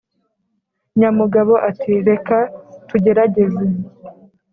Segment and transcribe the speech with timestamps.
[0.99, 1.93] nyamugabo ati.
[2.09, 2.37] «reka
[2.87, 3.63] tugerageze.»